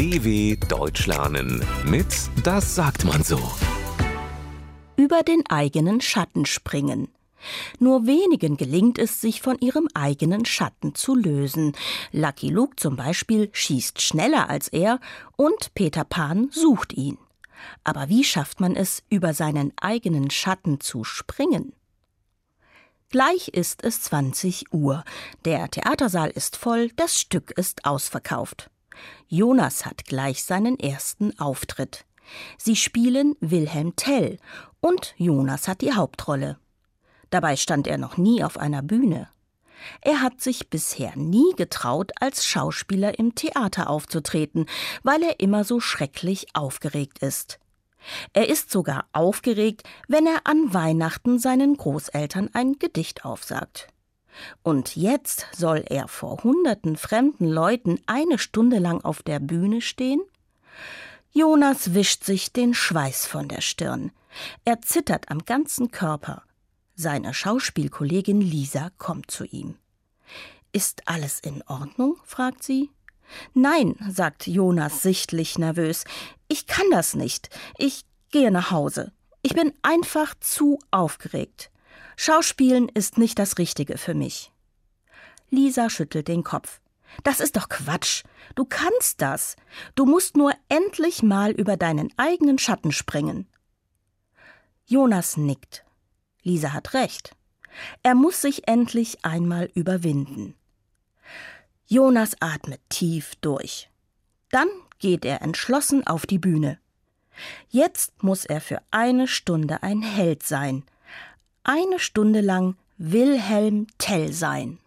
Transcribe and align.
DW 0.00 0.56
Deutsch 0.56 1.06
lernen 1.06 1.62
mit 1.84 2.06
Das 2.42 2.74
sagt 2.74 3.04
man 3.04 3.22
so. 3.22 3.38
Über 4.96 5.22
den 5.22 5.44
eigenen 5.50 6.00
Schatten 6.00 6.46
springen. 6.46 7.08
Nur 7.80 8.06
wenigen 8.06 8.56
gelingt 8.56 8.98
es, 8.98 9.20
sich 9.20 9.42
von 9.42 9.58
ihrem 9.58 9.88
eigenen 9.92 10.46
Schatten 10.46 10.94
zu 10.94 11.14
lösen. 11.14 11.76
Lucky 12.12 12.48
Luke 12.48 12.76
zum 12.76 12.96
Beispiel 12.96 13.50
schießt 13.52 14.00
schneller 14.00 14.48
als 14.48 14.68
er 14.68 15.00
und 15.36 15.74
Peter 15.74 16.04
Pan 16.04 16.48
sucht 16.50 16.94
ihn. 16.94 17.18
Aber 17.84 18.08
wie 18.08 18.24
schafft 18.24 18.58
man 18.58 18.76
es, 18.76 19.02
über 19.10 19.34
seinen 19.34 19.70
eigenen 19.82 20.30
Schatten 20.30 20.80
zu 20.80 21.04
springen? 21.04 21.74
Gleich 23.10 23.48
ist 23.48 23.84
es 23.84 24.00
20 24.00 24.72
Uhr. 24.72 25.04
Der 25.44 25.68
Theatersaal 25.70 26.30
ist 26.30 26.56
voll, 26.56 26.88
das 26.96 27.20
Stück 27.20 27.50
ist 27.50 27.84
ausverkauft. 27.84 28.70
Jonas 29.28 29.86
hat 29.86 30.04
gleich 30.04 30.44
seinen 30.44 30.78
ersten 30.78 31.38
Auftritt. 31.38 32.04
Sie 32.58 32.76
spielen 32.76 33.36
Wilhelm 33.40 33.96
Tell 33.96 34.38
und 34.80 35.14
Jonas 35.16 35.68
hat 35.68 35.80
die 35.80 35.92
Hauptrolle. 35.92 36.58
Dabei 37.30 37.56
stand 37.56 37.86
er 37.86 37.98
noch 37.98 38.16
nie 38.16 38.42
auf 38.42 38.58
einer 38.58 38.82
Bühne. 38.82 39.28
Er 40.02 40.20
hat 40.20 40.40
sich 40.40 40.68
bisher 40.68 41.16
nie 41.16 41.54
getraut, 41.56 42.12
als 42.20 42.44
Schauspieler 42.44 43.18
im 43.18 43.34
Theater 43.34 43.88
aufzutreten, 43.88 44.66
weil 45.02 45.22
er 45.22 45.40
immer 45.40 45.64
so 45.64 45.80
schrecklich 45.80 46.48
aufgeregt 46.54 47.20
ist. 47.20 47.58
Er 48.32 48.48
ist 48.48 48.70
sogar 48.70 49.06
aufgeregt, 49.12 49.82
wenn 50.08 50.26
er 50.26 50.40
an 50.44 50.72
Weihnachten 50.72 51.38
seinen 51.38 51.76
Großeltern 51.76 52.50
ein 52.52 52.78
Gedicht 52.78 53.24
aufsagt. 53.24 53.88
Und 54.62 54.96
jetzt 54.96 55.46
soll 55.52 55.84
er 55.86 56.08
vor 56.08 56.42
hunderten 56.42 56.96
fremden 56.96 57.48
Leuten 57.48 58.00
eine 58.06 58.38
Stunde 58.38 58.78
lang 58.78 59.02
auf 59.02 59.22
der 59.22 59.40
Bühne 59.40 59.80
stehen? 59.80 60.20
Jonas 61.32 61.94
wischt 61.94 62.24
sich 62.24 62.52
den 62.52 62.74
Schweiß 62.74 63.26
von 63.26 63.48
der 63.48 63.60
Stirn. 63.60 64.12
Er 64.64 64.80
zittert 64.80 65.30
am 65.30 65.44
ganzen 65.44 65.90
Körper. 65.90 66.42
Seine 66.94 67.34
Schauspielkollegin 67.34 68.40
Lisa 68.40 68.90
kommt 68.98 69.30
zu 69.30 69.44
ihm. 69.44 69.76
Ist 70.72 71.08
alles 71.08 71.40
in 71.40 71.62
Ordnung? 71.66 72.16
fragt 72.24 72.62
sie. 72.62 72.90
Nein, 73.54 73.96
sagt 74.08 74.46
Jonas 74.46 75.02
sichtlich 75.02 75.58
nervös. 75.58 76.04
Ich 76.48 76.66
kann 76.66 76.90
das 76.90 77.14
nicht. 77.14 77.48
Ich 77.78 78.04
gehe 78.30 78.50
nach 78.50 78.70
Hause. 78.70 79.12
Ich 79.42 79.54
bin 79.54 79.72
einfach 79.82 80.34
zu 80.40 80.78
aufgeregt. 80.90 81.69
Schauspielen 82.16 82.88
ist 82.88 83.18
nicht 83.18 83.38
das 83.38 83.58
Richtige 83.58 83.98
für 83.98 84.14
mich. 84.14 84.52
Lisa 85.50 85.90
schüttelt 85.90 86.28
den 86.28 86.44
Kopf. 86.44 86.80
Das 87.24 87.40
ist 87.40 87.56
doch 87.56 87.68
Quatsch. 87.68 88.22
Du 88.54 88.64
kannst 88.64 89.20
das. 89.20 89.56
Du 89.94 90.06
musst 90.06 90.36
nur 90.36 90.52
endlich 90.68 91.22
mal 91.22 91.50
über 91.50 91.76
deinen 91.76 92.12
eigenen 92.16 92.58
Schatten 92.58 92.92
springen. 92.92 93.48
Jonas 94.86 95.36
nickt. 95.36 95.84
Lisa 96.42 96.72
hat 96.72 96.94
recht. 96.94 97.36
Er 98.02 98.14
muss 98.14 98.40
sich 98.40 98.66
endlich 98.68 99.24
einmal 99.24 99.70
überwinden. 99.74 100.54
Jonas 101.86 102.36
atmet 102.40 102.80
tief 102.88 103.34
durch. 103.40 103.90
Dann 104.50 104.68
geht 104.98 105.24
er 105.24 105.42
entschlossen 105.42 106.06
auf 106.06 106.26
die 106.26 106.38
Bühne. 106.38 106.78
Jetzt 107.68 108.22
muss 108.22 108.44
er 108.44 108.60
für 108.60 108.82
eine 108.90 109.26
Stunde 109.26 109.82
ein 109.82 110.02
Held 110.02 110.42
sein. 110.42 110.84
Eine 111.62 111.98
Stunde 111.98 112.40
lang 112.40 112.76
Wilhelm 112.96 113.86
Tell 113.98 114.32
sein. 114.32 114.78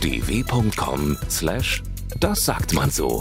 dw.com 0.00 1.16
slash 1.28 1.82
das 2.20 2.44
sagt 2.44 2.72
man 2.72 2.90
so. 2.90 3.20